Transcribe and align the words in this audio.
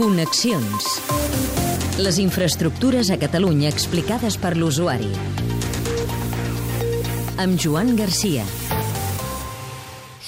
Connexions. 0.00 0.86
Les 2.00 2.18
infraestructures 2.22 3.10
a 3.12 3.18
Catalunya 3.20 3.68
explicades 3.68 4.38
per 4.40 4.54
l'usuari. 4.56 5.12
Amb 7.44 7.60
Joan 7.60 7.92
Garcia. 8.00 8.48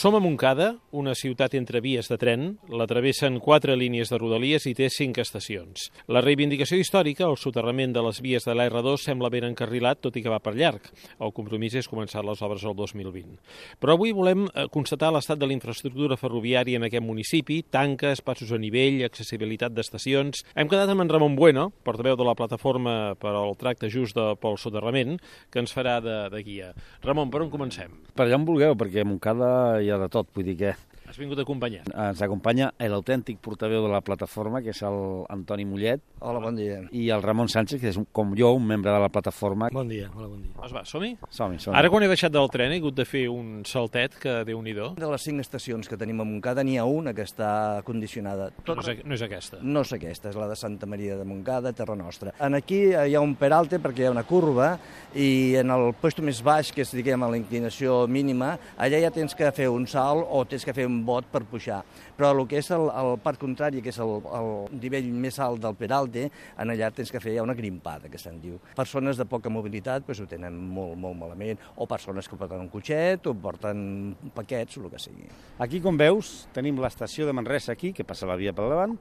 Som 0.03 0.17
a 0.17 0.19
Montcada, 0.19 0.81
una 0.91 1.13
ciutat 1.15 1.53
entre 1.55 1.79
vies 1.79 2.09
de 2.11 2.17
tren, 2.19 2.57
la 2.67 2.89
travessen 2.91 3.37
quatre 3.39 3.77
línies 3.79 4.11
de 4.11 4.19
rodalies 4.19 4.65
i 4.67 4.73
té 4.75 4.89
cinc 4.91 5.21
estacions. 5.23 5.85
La 6.11 6.19
reivindicació 6.25 6.81
històrica, 6.83 7.29
el 7.29 7.37
soterrament 7.39 7.93
de 7.95 8.03
les 8.03 8.19
vies 8.19 8.43
de 8.43 8.57
la 8.59 8.67
R2, 8.67 8.97
sembla 8.99 9.31
ben 9.31 9.47
encarrilat, 9.47 10.01
tot 10.03 10.19
i 10.19 10.23
que 10.25 10.33
va 10.33 10.41
per 10.43 10.57
llarg. 10.57 10.89
El 11.23 11.31
compromís 11.37 11.77
és 11.79 11.87
començar 11.87 12.25
les 12.27 12.43
obres 12.43 12.65
el 12.67 12.75
2020. 12.81 13.37
Però 13.79 13.95
avui 13.95 14.11
volem 14.11 14.49
eh, 14.49 14.65
constatar 14.75 15.13
l'estat 15.15 15.39
de 15.39 15.47
la 15.47 15.55
infraestructura 15.55 16.19
ferroviària 16.19 16.83
en 16.83 16.89
aquest 16.89 17.07
municipi, 17.07 17.61
tanques, 17.71 18.25
passos 18.27 18.51
a 18.51 18.59
nivell, 18.59 19.05
accessibilitat 19.07 19.79
d'estacions... 19.79 20.43
Hem 20.59 20.67
quedat 20.67 20.91
amb 20.91 21.07
en 21.07 21.15
Ramon 21.15 21.39
Bueno, 21.39 21.69
portaveu 21.87 22.19
de 22.19 22.27
la 22.27 22.35
plataforma 22.35 23.15
per 23.23 23.37
al 23.37 23.55
tracte 23.63 23.87
just 23.87 24.19
de, 24.19 24.33
pel 24.43 24.59
soterrament, 24.59 25.21
que 25.55 25.63
ens 25.63 25.79
farà 25.79 26.01
de, 26.03 26.19
de 26.35 26.43
guia. 26.43 26.75
Ramon, 27.07 27.31
per 27.31 27.47
on 27.47 27.55
comencem? 27.55 27.95
Per 28.19 28.27
allà 28.27 28.43
on 28.43 28.51
vulgueu, 28.51 28.75
perquè 28.83 29.07
a 29.07 29.09
Montcada 29.09 29.55
hi 29.79 29.92
ha 29.95 30.01
de 30.03 30.09
tot, 30.13 30.29
vull 30.35 30.49
dir 30.49 30.57
que 30.61 30.75
Has 31.13 31.19
vingut 31.21 31.37
acompanyat. 31.43 31.91
ens 31.93 32.23
acompanya 32.25 32.71
l'autèntic 32.81 33.37
portaveu 33.45 33.83
de 33.85 33.89
la 33.93 34.01
plataforma, 34.01 34.63
que 34.63 34.71
és 34.71 34.81
el 34.83 35.27
Antoni 35.29 35.67
Mollet, 35.69 36.01
Hola, 36.21 36.41
bon 36.41 36.57
dia. 36.57 36.79
i 36.91 37.11
el 37.11 37.21
Ramon 37.21 37.49
Sánchez, 37.53 37.79
que 37.83 37.89
és 37.91 37.97
un- 37.99 38.07
com 38.11 38.35
jo, 38.35 38.51
un 38.55 38.65
membre 38.67 38.91
de 38.91 38.99
la 38.99 39.11
plataforma. 39.11 39.69
Bon 39.71 39.87
dia, 39.87 40.11
hola, 40.17 40.29
bon 40.29 40.41
dia. 40.41 40.53
Doncs 40.57 40.73
va, 40.73 40.85
som-hi? 40.87 41.19
Som-hi, 41.29 41.59
som 41.61 41.75
Ara 41.75 41.91
quan 41.91 42.03
he 42.03 42.09
baixat 42.09 42.33
del 42.33 42.49
tren 42.49 42.73
he 42.73 42.79
hagut 42.79 42.95
de 42.95 43.05
fer 43.05 43.29
un 43.29 43.63
saltet 43.67 44.15
que 44.19 44.43
déu 44.47 44.63
nhi 44.63 44.73
De 44.73 45.07
les 45.07 45.21
cinc 45.23 45.39
estacions 45.41 45.87
que 45.87 45.99
tenim 45.99 46.19
a 46.19 46.25
Montcada, 46.25 46.65
n'hi 46.65 46.79
ha 46.79 46.87
una 46.87 47.13
que 47.13 47.25
està 47.25 47.83
condicionada. 47.85 48.51
no, 48.67 48.75
és, 48.81 49.05
no 49.05 49.15
és 49.15 49.21
aquesta. 49.23 49.59
No 49.61 49.81
és 49.83 49.93
aquesta, 49.93 50.31
és 50.31 50.35
la 50.37 50.49
de 50.49 50.57
Santa 50.57 50.87
Maria 50.87 51.19
de 51.19 51.25
Montcada, 51.27 51.75
Terra 51.75 51.95
Nostra. 51.95 52.33
En 52.41 52.55
aquí 52.55 52.87
hi 52.95 53.15
ha 53.15 53.21
un 53.21 53.35
peralte 53.35 53.79
perquè 53.79 53.99
hi 53.99 54.07
ha 54.07 54.11
una 54.13 54.25
curva 54.25 54.79
i 55.15 55.57
en 55.57 55.71
el 55.71 55.93
puesto 55.93 56.23
més 56.23 56.43
baix, 56.43 56.73
que 56.73 56.81
és, 56.81 56.91
diguem, 56.91 57.23
a 57.23 57.29
la 57.29 57.37
inclinació 57.37 58.09
mínima, 58.09 58.59
allà 58.79 58.99
ja 58.99 59.11
tens 59.11 59.35
que 59.35 59.53
fer 59.53 59.69
un 59.69 59.87
salt 59.87 60.27
o 60.31 60.47
tens 60.47 60.65
que 60.65 60.73
fer 60.73 60.87
un 60.87 61.02
bot 61.07 61.29
per 61.33 61.43
pujar. 61.49 61.81
Però 62.17 62.33
el 62.35 62.45
que 62.51 62.61
és 62.61 62.71
el, 62.75 62.89
el 62.89 63.17
part 63.23 63.41
contrari, 63.41 63.83
que 63.85 63.93
és 63.93 64.01
el, 64.03 64.15
el 64.39 64.51
nivell 64.79 65.11
més 65.25 65.39
alt 65.43 65.63
del 65.63 65.77
peralte, 65.79 66.29
en 66.61 66.73
allà 66.75 66.91
tens 66.95 67.13
que 67.13 67.21
fer 67.23 67.37
una 67.43 67.57
grimpada, 67.59 68.11
que 68.13 68.21
se'n 68.21 68.41
diu. 68.43 68.59
Persones 68.79 69.21
de 69.21 69.27
poca 69.29 69.53
mobilitat 69.53 70.07
pues, 70.07 70.21
ho 70.23 70.29
tenen 70.31 70.57
molt, 70.57 70.97
molt 71.01 71.19
malament, 71.21 71.61
o 71.77 71.89
persones 71.91 72.29
que 72.29 72.39
porten 72.41 72.65
un 72.65 72.71
cotxet, 72.73 73.27
o 73.31 73.35
porten 73.35 74.15
paquets, 74.35 74.79
o 74.79 74.87
el 74.87 74.93
que 74.93 75.03
sigui. 75.03 75.31
Aquí, 75.63 75.83
com 75.85 75.99
veus, 76.01 76.49
tenim 76.55 76.81
l'estació 76.83 77.29
de 77.29 77.37
Manresa 77.37 77.77
aquí, 77.77 77.93
que 77.97 78.07
passa 78.07 78.29
la 78.29 78.39
via 78.41 78.55
pel 78.57 78.73
davant, 78.73 78.99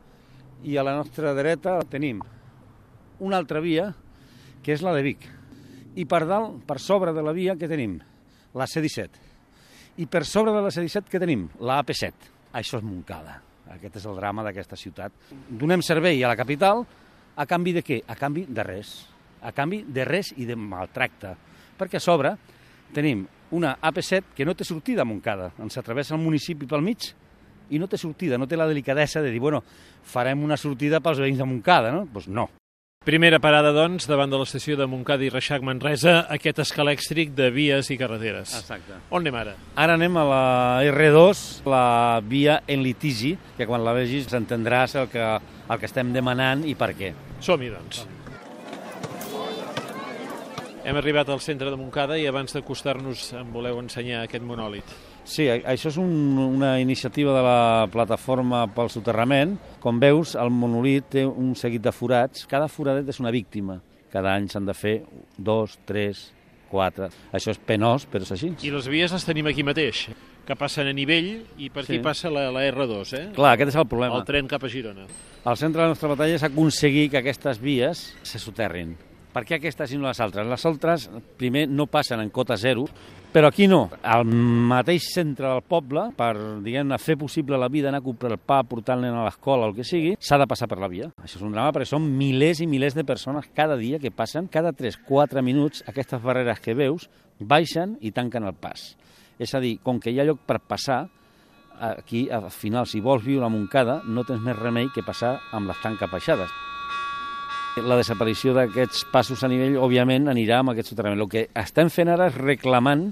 i 0.64 0.78
a 0.78 0.86
la 0.86 0.94
nostra 0.94 1.34
dreta 1.34 1.80
tenim 1.90 2.22
una 3.22 3.38
altra 3.38 3.62
via, 3.62 3.92
que 4.62 4.74
és 4.74 4.84
la 4.86 4.94
de 4.94 5.02
Vic. 5.06 5.26
I 5.98 6.06
per 6.10 6.24
dalt, 6.30 6.62
per 6.68 6.80
sobre 6.80 7.14
de 7.14 7.24
la 7.26 7.34
via, 7.36 7.58
que 7.58 7.70
tenim? 7.70 8.00
La 8.58 8.68
C-17. 8.68 9.30
I 9.98 10.08
per 10.08 10.24
sobre 10.26 10.54
de 10.56 10.62
la 10.64 10.72
C-17, 10.72 11.10
que 11.12 11.20
tenim? 11.20 11.50
La 11.60 11.82
AP-7. 11.82 12.30
Això 12.56 12.80
és 12.80 12.86
Montcada. 12.86 13.42
Aquest 13.72 14.00
és 14.00 14.06
el 14.08 14.16
drama 14.16 14.44
d'aquesta 14.46 14.80
ciutat. 14.80 15.14
Donem 15.50 15.84
servei 15.84 16.24
a 16.24 16.32
la 16.32 16.38
capital 16.40 16.86
a 17.36 17.46
canvi 17.48 17.74
de 17.76 17.84
què? 17.84 18.02
A 18.08 18.16
canvi 18.20 18.46
de 18.48 18.64
res. 18.68 18.94
A 19.44 19.52
canvi 19.56 19.82
de 19.88 20.06
res 20.08 20.32
i 20.38 20.48
de 20.48 20.56
maltracte. 20.56 21.36
Perquè 21.80 22.00
a 22.00 22.04
sobre 22.04 22.36
tenim 22.96 23.26
una 23.56 23.76
AP7 23.80 24.36
que 24.36 24.48
no 24.48 24.56
té 24.56 24.68
sortida 24.68 25.04
a 25.04 25.08
Montcada. 25.08 25.52
Ens 25.60 25.80
atravessa 25.80 26.16
el 26.16 26.24
municipi 26.24 26.68
pel 26.68 26.84
mig 26.86 27.12
i 27.72 27.80
no 27.80 27.88
té 27.88 28.00
sortida, 28.00 28.38
no 28.38 28.48
té 28.48 28.60
la 28.60 28.68
delicadesa 28.68 29.22
de 29.24 29.32
dir, 29.32 29.40
bueno, 29.40 29.62
farem 30.04 30.44
una 30.44 30.60
sortida 30.60 31.00
pels 31.04 31.24
veïns 31.24 31.40
de 31.40 31.48
Montcada, 31.48 31.92
no? 31.92 32.04
Doncs 32.04 32.14
pues 32.14 32.28
no. 32.28 32.50
Primera 33.02 33.40
parada, 33.42 33.72
doncs, 33.74 34.06
davant 34.06 34.30
de 34.30 34.38
l'estació 34.38 34.76
de 34.78 34.86
Montcada 34.86 35.26
i 35.26 35.30
Reixac 35.34 35.64
Manresa, 35.66 36.20
aquest 36.36 36.60
escalèxtric 36.62 37.32
de 37.34 37.48
vies 37.50 37.88
i 37.90 37.96
carreteres. 37.98 38.52
Exacte. 38.60 39.00
On 39.10 39.24
anem 39.24 39.40
ara? 39.40 39.56
Ara 39.74 39.96
anem 39.98 40.20
a 40.22 40.26
la 40.30 40.44
R2, 40.92 41.42
la 41.66 42.22
via 42.22 42.60
en 42.70 42.86
litigi, 42.86 43.32
que 43.58 43.66
quan 43.66 43.82
la 43.82 43.96
vegis 43.98 44.30
entendràs 44.38 44.94
el 45.02 45.10
que, 45.10 45.26
el 45.34 45.82
que 45.82 45.90
estem 45.90 46.14
demanant 46.14 46.62
i 46.62 46.78
per 46.78 46.92
què. 46.94 47.10
Som-hi, 47.42 47.74
doncs. 47.74 48.04
Hem 50.86 51.02
arribat 51.02 51.34
al 51.34 51.42
centre 51.42 51.74
de 51.74 51.82
Montcada 51.82 52.22
i 52.22 52.30
abans 52.30 52.54
d'acostar-nos 52.54 53.32
em 53.42 53.50
voleu 53.50 53.82
ensenyar 53.82 54.28
aquest 54.28 54.46
monòlit. 54.46 54.94
Sí, 55.24 55.46
això 55.48 55.92
és 55.92 55.98
un, 56.02 56.12
una 56.42 56.80
iniciativa 56.82 57.34
de 57.36 57.42
la 57.46 57.88
plataforma 57.94 58.66
pel 58.74 58.90
soterrament. 58.90 59.56
Com 59.80 60.00
veus, 60.02 60.34
el 60.36 60.50
monolit 60.50 61.12
té 61.14 61.26
un 61.30 61.54
seguit 61.56 61.84
de 61.86 61.94
forats. 61.94 62.48
Cada 62.50 62.68
foradet 62.68 63.08
és 63.14 63.20
una 63.22 63.32
víctima. 63.32 63.80
Cada 64.12 64.34
any 64.36 64.50
s'han 64.52 64.66
de 64.68 64.74
fer 64.76 64.96
dos, 65.38 65.78
tres, 65.88 66.32
quatre... 66.72 67.12
Això 67.32 67.54
és 67.54 67.62
penós, 67.64 68.08
però 68.12 68.26
és 68.26 68.34
així. 68.36 68.50
I 68.68 68.74
les 68.74 68.90
vies 68.92 69.14
les 69.14 69.24
tenim 69.28 69.48
aquí 69.48 69.64
mateix, 69.64 70.08
que 70.48 70.58
passen 70.60 70.90
a 70.90 70.96
nivell 70.98 71.30
i 71.62 71.70
per 71.70 71.86
aquí 71.86 72.00
Sí. 72.00 72.04
passa 72.04 72.32
la, 72.34 72.50
la 72.52 72.66
R2, 72.72 73.14
eh? 73.16 73.24
Clar, 73.38 73.54
aquest 73.56 73.72
és 73.76 73.80
el 73.80 73.88
problema. 73.88 74.18
El 74.20 74.26
tren 74.28 74.50
cap 74.52 74.66
a 74.66 74.72
Girona. 74.74 75.06
El 75.46 75.58
centre 75.58 75.80
de 75.80 75.86
la 75.88 75.94
nostra 75.94 76.10
batalla 76.12 76.36
és 76.36 76.44
aconseguir 76.44 77.10
que 77.14 77.22
aquestes 77.22 77.62
vies 77.62 78.10
se 78.24 78.40
soterrin. 78.42 78.98
Per 79.32 79.46
què 79.48 79.58
aquestes 79.58 79.94
i 79.94 79.98
no 80.00 80.10
les 80.10 80.20
altres? 80.20 80.48
Les 80.48 80.66
altres, 80.68 81.08
primer, 81.40 81.68
no 81.72 81.88
passen 81.88 82.20
en 82.20 82.32
cota 82.34 82.58
zero, 82.60 82.84
però 83.32 83.48
aquí 83.48 83.64
no. 83.72 83.86
Al 84.04 84.26
mateix 84.28 85.06
centre 85.14 85.48
del 85.48 85.62
poble, 85.64 86.10
per 86.18 86.34
diguem-ne 86.66 86.98
fer 87.00 87.16
possible 87.20 87.60
la 87.60 87.70
vida, 87.72 87.88
anar 87.88 88.02
a 88.02 88.06
comprar 88.06 88.34
el 88.36 88.42
pa, 88.44 88.60
portar 88.68 88.98
el 88.98 89.06
nen 89.06 89.16
a 89.16 89.24
l'escola 89.24 89.70
o 89.70 89.72
el 89.72 89.78
que 89.78 89.86
sigui, 89.88 90.18
s'ha 90.20 90.40
de 90.42 90.50
passar 90.52 90.68
per 90.68 90.82
la 90.84 90.90
via. 90.92 91.08
Això 91.24 91.40
és 91.40 91.46
un 91.48 91.56
drama 91.56 91.72
perquè 91.72 91.88
són 91.94 92.10
milers 92.20 92.60
i 92.60 92.68
milers 92.68 92.98
de 92.98 93.08
persones 93.08 93.48
cada 93.56 93.80
dia 93.80 94.02
que 94.04 94.12
passen, 94.12 94.52
cada 94.52 94.76
3-4 94.76 95.46
minuts, 95.48 95.86
aquestes 95.88 96.20
barreres 96.22 96.60
que 96.60 96.76
veus 96.76 97.08
baixen 97.40 97.96
i 98.04 98.12
tanquen 98.12 98.44
el 98.44 98.58
pas. 98.60 98.92
És 99.40 99.56
a 99.56 99.64
dir, 99.64 99.78
com 99.82 100.04
que 100.04 100.12
hi 100.12 100.20
ha 100.20 100.28
lloc 100.28 100.44
per 100.46 100.60
passar, 100.60 101.06
aquí, 101.82 102.28
al 102.30 102.52
final, 102.52 102.86
si 102.86 103.00
vols 103.02 103.24
viure 103.26 103.48
a 103.48 103.50
Montcada, 103.50 104.02
no 104.06 104.28
tens 104.28 104.44
més 104.44 104.60
remei 104.60 104.92
que 104.94 105.08
passar 105.08 105.38
amb 105.56 105.72
les 105.72 105.80
tanques 105.82 106.12
baixades. 106.12 106.52
La 107.80 107.96
desaparició 107.96 108.52
d'aquests 108.52 109.06
passos 109.14 109.46
a 109.46 109.48
nivell, 109.48 109.78
òbviament, 109.80 110.26
anirà 110.28 110.58
amb 110.60 110.74
aquest 110.74 110.90
soterrament. 110.92 111.22
El 111.24 111.30
que 111.32 111.46
estem 111.56 111.88
fent 111.88 112.10
ara 112.12 112.28
és 112.28 112.36
reclamant 112.36 113.06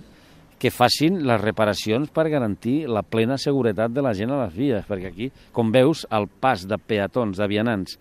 que 0.59 0.67
facin 0.75 1.21
les 1.23 1.39
reparacions 1.39 2.11
per 2.11 2.25
garantir 2.27 2.81
la 2.91 3.05
plena 3.07 3.37
seguretat 3.39 3.93
de 3.95 4.03
la 4.03 4.11
gent 4.17 4.33
a 4.35 4.41
les 4.41 4.57
vies, 4.57 4.83
perquè 4.83 5.13
aquí, 5.13 5.29
com 5.55 5.71
veus, 5.71 6.03
el 6.11 6.27
pas 6.27 6.67
de 6.67 6.75
peatons, 6.75 7.39
de 7.39 7.47
vianants 7.47 7.95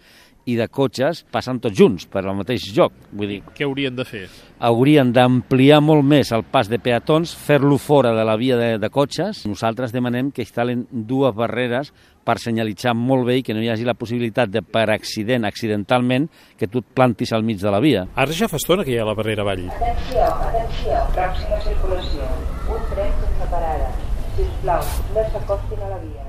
i 0.49 0.57
de 0.57 0.67
cotxes 0.73 1.25
passen 1.33 1.59
tots 1.61 1.77
junts 1.77 2.07
per 2.09 2.23
al 2.25 2.35
mateix 2.39 2.65
lloc. 2.77 2.93
Vull 3.13 3.29
dir, 3.35 3.41
Què 3.55 3.67
haurien 3.69 3.95
de 3.97 4.05
fer? 4.09 4.27
haurien 4.59 5.13
d'ampliar 5.13 5.81
molt 5.85 6.03
més 6.09 6.33
el 6.35 6.43
pas 6.49 6.69
de 6.69 6.79
peatons, 6.83 7.35
fer-lo 7.37 7.77
fora 7.79 8.15
de 8.17 8.25
la 8.25 8.37
via 8.41 8.57
de, 8.59 8.71
de 8.81 8.89
cotxes. 8.91 9.45
Nosaltres 9.47 9.93
demanem 9.95 10.31
que 10.33 10.43
instal·len 10.43 10.87
dues 10.91 11.35
barreres 11.37 11.93
per 12.29 12.37
senyalitzar 12.43 12.93
molt 12.99 13.25
bé 13.29 13.39
i 13.39 13.43
que 13.47 13.55
no 13.57 13.63
hi 13.63 13.71
hagi 13.73 13.87
la 13.89 13.95
possibilitat 13.97 14.51
de, 14.53 14.61
per 14.63 14.89
accident, 14.93 15.47
accidentalment, 15.49 16.27
que 16.59 16.69
tu 16.69 16.83
et 16.83 16.89
plantis 16.97 17.33
al 17.33 17.45
mig 17.47 17.61
de 17.63 17.71
la 17.73 17.81
via. 17.81 18.07
Ara 18.17 18.33
ja 18.37 18.49
fa 18.51 18.59
estona 18.61 18.85
que 18.85 18.93
hi 18.93 18.99
ha 19.01 19.07
la 19.09 19.15
barrera 19.17 19.47
avall. 19.47 19.65
Atenció, 19.73 20.27
atenció, 20.49 20.99
pròxima 21.17 21.61
circulació. 21.65 22.29
Un 22.69 22.85
tren 22.93 23.15
sense 23.23 23.49
parada. 23.53 23.93
Sisplau, 24.37 24.85
no 25.15 25.29
s'acostin 25.33 25.87
a 25.87 25.93
la 25.95 26.03
via. 26.05 26.28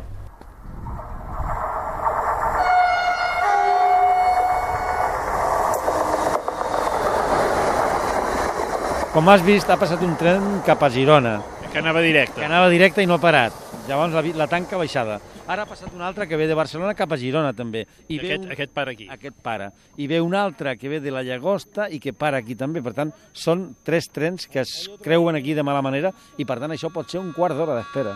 Com 9.19 9.27
has 9.27 9.41
vist, 9.43 9.67
ha 9.67 9.75
passat 9.75 9.99
un 10.05 10.13
tren 10.15 10.61
cap 10.63 10.79
a 10.79 10.87
Girona, 10.87 11.41
Que 11.73 11.79
anava 11.81 11.99
directe. 11.99 12.39
que 12.39 12.45
anava 12.45 12.69
directe 12.71 13.03
i 13.03 13.05
no 13.05 13.15
ha 13.17 13.19
parat. 13.19 13.51
Llavors 13.89 14.13
la, 14.15 14.21
la 14.23 14.47
tanca 14.47 14.77
baixada. 14.79 15.17
Ara 15.45 15.65
ha 15.65 15.67
passat 15.67 15.91
un 15.93 15.99
altre 16.01 16.25
que 16.25 16.37
ve 16.39 16.47
de 16.47 16.55
Barcelona 16.55 16.93
cap 16.95 17.11
a 17.11 17.17
Girona, 17.19 17.51
també. 17.51 17.81
I 18.07 18.17
ve 18.17 18.29
Aquest, 18.29 18.45
un... 18.45 18.51
aquest 18.53 18.71
para 18.71 18.93
aquí. 18.95 19.09
Aquest 19.11 19.35
para. 19.43 19.73
I 19.97 20.07
ve 20.07 20.21
un 20.23 20.35
altre 20.39 20.77
que 20.77 20.87
ve 20.87 21.01
de 21.03 21.11
la 21.11 21.21
Llagosta 21.21 21.89
i 21.91 21.99
que 21.99 22.13
para 22.13 22.39
aquí 22.39 22.55
també. 22.55 22.79
Per 22.81 22.93
tant, 22.95 23.11
són 23.33 23.75
tres 23.83 24.07
trens 24.07 24.47
que 24.47 24.63
es 24.63 24.87
creuen 25.03 25.35
aquí 25.35 25.53
de 25.53 25.67
mala 25.67 25.81
manera 25.83 26.13
i, 26.37 26.45
per 26.47 26.61
tant, 26.63 26.71
això 26.71 26.87
pot 26.87 27.11
ser 27.11 27.19
un 27.19 27.33
quart 27.35 27.59
d'hora 27.59 27.75
d'espera. 27.75 28.15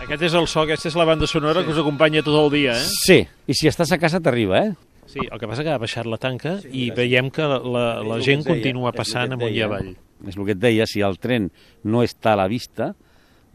Aquest 0.00 0.22
és 0.30 0.40
el 0.40 0.48
so, 0.48 0.64
aquesta 0.64 0.88
és 0.88 0.96
la 0.96 1.04
banda 1.04 1.28
sonora 1.28 1.60
que 1.62 1.76
us 1.76 1.84
acompanya 1.84 2.24
tot 2.24 2.40
el 2.40 2.50
dia, 2.56 2.72
eh? 2.72 2.88
Sí, 3.04 3.20
i 3.46 3.52
si 3.52 3.68
estàs 3.68 3.92
a 3.92 4.00
casa 4.00 4.16
t'arriba, 4.18 4.64
eh? 4.64 4.72
Sí, 5.16 5.28
el 5.32 5.40
que 5.40 5.48
passa 5.48 5.64
que 5.64 5.72
ha 5.72 5.80
baixat 5.80 6.08
la 6.10 6.18
tanca 6.20 6.58
i 6.68 6.90
veiem 6.96 7.30
que 7.32 7.46
la, 7.48 7.58
la, 7.64 7.84
la 8.04 8.18
gent 8.24 8.44
continua 8.44 8.92
passant 8.96 9.32
amunt 9.32 9.54
i 9.54 9.62
avall. 9.64 9.94
És 10.28 10.36
el 10.36 10.44
que 10.44 10.56
et 10.56 10.60
deia, 10.60 10.86
si 10.88 11.02
el 11.04 11.16
tren 11.22 11.48
no 11.88 12.02
està 12.04 12.34
a 12.34 12.40
la 12.42 12.48
vista, 12.52 12.92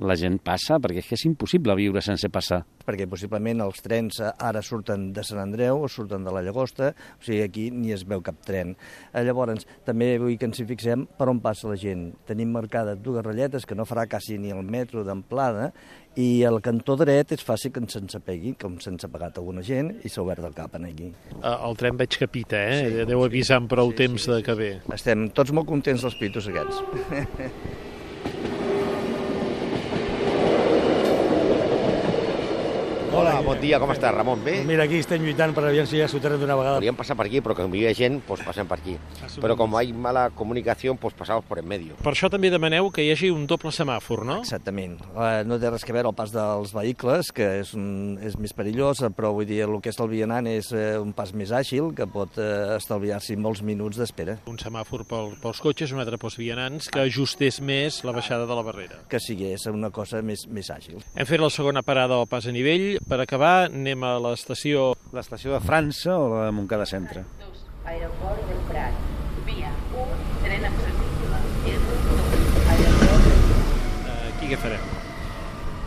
la 0.02 0.16
gent 0.18 0.40
passa, 0.44 0.80
perquè 0.82 1.00
és 1.04 1.08
que 1.08 1.16
és 1.16 1.26
impossible 1.30 1.76
viure 1.78 2.02
sense 2.02 2.28
passar. 2.34 2.64
perquè 2.82 3.06
possiblement 3.08 3.62
els 3.62 3.78
trens 3.86 4.18
ara 4.22 4.62
surten 4.66 5.12
de 5.14 5.22
Sant 5.24 5.40
Andreu 5.40 5.84
o 5.86 5.88
surten 5.88 6.24
de 6.26 6.32
la 6.34 6.42
Llagosta, 6.42 6.90
o 7.20 7.24
sigui, 7.24 7.42
aquí 7.46 7.70
ni 7.72 7.92
es 7.94 8.02
veu 8.10 8.22
cap 8.26 8.40
tren. 8.44 8.76
Eh, 9.14 9.22
Llavors, 9.24 9.68
també 9.86 10.18
vull 10.20 10.36
que 10.42 10.48
ens 10.50 10.60
hi 10.60 10.66
fixem 10.66 11.06
per 11.18 11.30
on 11.30 11.40
passa 11.40 11.70
la 11.70 11.78
gent. 11.78 12.08
Tenim 12.28 12.50
marcades 12.52 12.98
dues 13.06 13.24
ratlletes 13.24 13.68
que 13.70 13.76
no 13.78 13.86
farà 13.86 14.08
quasi 14.10 14.40
ni 14.42 14.50
el 14.52 14.64
metro 14.66 15.04
d'amplada 15.06 15.70
i 16.18 16.42
el 16.44 16.58
cantó 16.60 16.98
dret 17.00 17.32
és 17.32 17.46
fàcil 17.46 17.72
que 17.72 17.86
se'ns 17.88 18.18
apegui, 18.18 18.56
com 18.60 18.80
se'ns 18.82 19.06
ha 19.06 19.12
pagat 19.14 19.38
alguna 19.38 19.62
gent 19.64 19.94
i 20.04 20.10
s'ha 20.10 20.26
obert 20.26 20.44
el 20.44 20.58
cap 20.58 20.76
en 20.76 20.90
aquí. 20.90 21.14
Eh, 21.38 21.56
El 21.70 21.78
tren 21.78 21.96
veig 22.02 22.18
que 22.18 22.28
pita, 22.28 22.58
eh? 22.58 22.82
Sí, 22.90 23.06
Deu 23.06 23.24
avisar 23.24 23.62
amb 23.62 23.70
prou 23.70 23.92
sí, 23.94 23.98
temps 24.02 24.26
sí, 24.26 24.32
de 24.32 24.42
que 24.44 24.58
ve. 24.58 24.72
Estem 24.92 25.30
tots 25.30 25.54
molt 25.54 25.70
contents 25.70 26.02
dels 26.02 26.18
pitos 26.20 26.50
aquests. 26.50 26.82
Hola, 33.12 33.42
bon 33.44 33.60
dia, 33.60 33.76
com 33.76 33.90
estàs, 33.92 34.14
Ramon? 34.16 34.40
Bé? 34.40 34.62
Mira, 34.64 34.86
aquí 34.88 35.02
estem 35.04 35.20
lluitant 35.26 35.52
per 35.52 35.66
aviam 35.68 35.84
si 35.86 35.98
ja 36.00 36.06
s'ho 36.08 36.20
d'una 36.22 36.56
vegada. 36.56 36.78
Volíem 36.78 36.96
passar 36.96 37.18
per 37.20 37.26
aquí, 37.26 37.42
però 37.44 37.52
com 37.58 37.74
hi 37.76 37.82
havia 37.82 37.92
gent, 37.94 38.22
pues 38.24 38.40
passem 38.40 38.64
per 38.66 38.78
aquí. 38.80 38.94
Però 39.44 39.58
com 39.60 39.76
hay 39.76 39.92
mala 39.92 40.30
comunicación, 40.30 40.96
pues 40.96 41.14
pasamos 41.14 41.44
por 41.44 41.60
en 41.60 41.68
medio. 41.68 41.98
Per 42.00 42.14
això 42.14 42.30
també 42.32 42.50
demaneu 42.50 42.88
que 42.90 43.04
hi 43.04 43.12
hagi 43.12 43.30
un 43.30 43.44
doble 43.52 43.74
semàfor, 43.76 44.24
no? 44.24 44.38
Exactament. 44.46 44.96
Eh, 45.12 45.44
No 45.44 45.58
té 45.60 45.70
res 45.70 45.84
que 45.84 45.92
veure 45.92 46.08
el 46.08 46.16
pas 46.16 46.32
dels 46.32 46.72
vehicles, 46.72 47.34
que 47.36 47.50
és, 47.60 47.74
un, 47.76 48.16
és 48.24 48.38
més 48.40 48.54
perillós, 48.56 49.04
però 49.18 49.34
vull 49.36 49.46
dir, 49.46 49.60
el 49.68 49.76
que 49.84 49.92
és 49.92 50.00
el 50.00 50.08
vianant 50.08 50.48
és 50.48 50.72
eh, 50.72 50.96
un 50.98 51.12
pas 51.12 51.34
més 51.36 51.52
àgil, 51.52 51.92
que 51.94 52.08
pot 52.08 52.40
eh, 52.40 52.78
estalviar-s'hi 52.78 53.36
molts 53.36 53.60
minuts 53.62 54.00
d'espera. 54.00 54.38
Un 54.48 54.56
semàfor 54.56 55.04
pel, 55.04 55.34
pels 55.44 55.60
cotxes, 55.60 55.92
un 55.92 56.00
altre 56.00 56.16
pels 56.22 56.40
vianants, 56.40 56.88
que 56.88 57.04
ajustés 57.04 57.60
més 57.60 58.06
la 58.08 58.16
baixada 58.16 58.48
de 58.48 58.56
la 58.56 58.64
barrera. 58.64 59.04
Que 59.12 59.20
sigués 59.20 59.68
una 59.68 59.92
cosa 59.92 60.24
més, 60.24 60.48
més 60.48 60.72
àgil. 60.72 61.04
Hem 61.12 61.28
fet 61.28 61.44
la 61.44 61.52
segona 61.52 61.84
parada 61.84 62.16
al 62.16 62.32
pas 62.32 62.48
a 62.48 62.56
nivell. 62.56 63.01
Per 63.10 63.20
acabar, 63.20 63.68
anem 63.70 64.04
a 64.04 64.16
l'estació... 64.22 64.92
L'estació 65.12 65.56
de 65.56 65.60
França 65.64 66.14
o 66.16 66.28
la 66.32 66.46
de 66.48 66.52
Montcada 66.56 66.86
Centre? 66.88 67.24
Aeroport 67.86 68.44
del 68.48 68.62
Prat. 68.70 69.00
Via 69.48 69.72
1, 69.98 70.20
tren 70.44 70.68
accessible. 70.70 71.40
R2, 71.72 72.20
aeroport 72.76 73.32
Eh, 74.12 74.30
aquí 74.30 74.52
què 74.52 74.60
farem? 74.62 74.86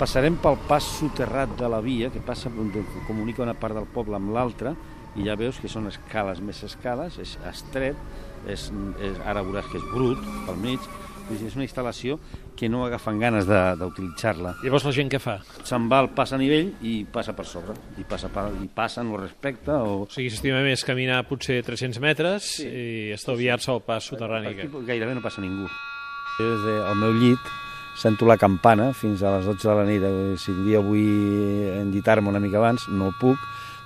Passarem 0.01 0.37
pel 0.43 0.59
pas 0.69 0.85
soterrat 0.99 1.55
de 1.61 1.71
la 1.71 1.81
via, 1.85 2.11
que 2.11 2.21
passa 2.21 2.51
que 2.51 2.83
comunica 3.07 3.45
una 3.47 3.55
part 3.55 3.79
del 3.79 3.87
poble 3.95 4.19
amb 4.19 4.35
l'altra, 4.35 4.75
i 5.15 5.29
ja 5.29 5.39
veus 5.39 5.61
que 5.63 5.71
són 5.71 5.87
escales 5.87 6.43
més 6.43 6.65
escales, 6.67 7.21
és 7.23 7.37
estret, 7.47 7.99
és, 8.51 8.67
és, 8.99 9.21
ara 9.25 9.45
veuràs 9.47 9.71
que 9.71 9.79
és 9.79 9.87
brut 9.95 10.21
pel 10.49 10.59
mig, 10.61 10.89
vull 11.29 11.39
dir, 11.41 11.47
és 11.49 11.57
una 11.57 11.65
instal·lació 11.65 12.19
que 12.57 12.69
no 12.69 12.85
agafen 12.87 13.19
ganes 13.19 13.47
de- 13.49 13.75
d'utilitzar-la. 13.81 14.55
Llavors 14.63 14.85
la 14.85 14.93
gent 14.93 15.11
què 15.11 15.19
fa? 15.21 15.39
Se'n 15.65 15.89
va 15.91 15.99
al 16.05 16.11
pas 16.15 16.33
a 16.33 16.39
nivell 16.39 16.73
i 16.83 17.05
passa 17.11 17.33
per 17.35 17.47
sobre, 17.47 17.75
i 17.99 18.05
passa, 18.05 18.29
per, 18.29 18.49
i 18.63 18.69
passa, 18.69 19.03
no 19.03 19.17
respecta, 19.17 19.81
o... 19.83 20.03
O 20.05 20.09
sigui, 20.11 20.31
s'estima 20.31 20.61
més 20.63 20.85
caminar 20.85 21.23
potser 21.29 21.63
300 21.65 22.01
metres 22.01 22.51
sí. 22.61 22.69
i 22.69 23.13
estalviar-se 23.17 23.73
el 23.73 23.83
pas 23.83 24.05
soterrani. 24.05 24.53
Aquí 24.55 24.69
gairebé 24.87 25.15
no 25.15 25.23
passa 25.25 25.41
ningú. 25.45 25.67
Jo 26.39 26.49
des 26.51 26.65
del 26.67 26.97
meu 26.99 27.13
llit 27.15 27.39
sento 27.97 28.27
la 28.27 28.37
campana 28.37 28.89
fins 28.93 29.23
a 29.23 29.37
les 29.37 29.45
12 29.47 29.69
de 29.69 29.75
la 29.79 29.85
nit. 29.87 30.03
Eh, 30.03 30.37
Si 30.37 30.51
un 30.51 30.65
dia 30.67 30.81
vull 30.83 31.79
enllitar-me 31.81 32.29
una 32.29 32.41
mica 32.43 32.59
abans, 32.59 32.89
no 32.91 33.13
puc, 33.21 33.39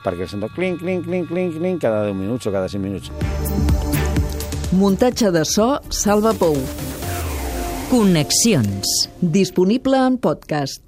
perquè 0.02 0.26
sento 0.26 0.48
clinc, 0.48 0.80
clinc, 0.80 1.04
clinc, 1.04 1.28
clinc, 1.28 1.58
clinc, 1.58 1.80
cada 1.82 2.04
10 2.06 2.16
minuts 2.16 2.46
o 2.46 2.52
cada 2.52 2.68
5 2.68 2.80
minuts. 2.82 3.12
Muntatge 4.72 5.30
de 5.32 5.44
so 5.44 5.78
Salva 5.90 6.32
Pou. 6.32 6.56
Connexions. 7.90 9.08
Disponible 9.22 9.96
en 9.96 10.18
podcast. 10.18 10.82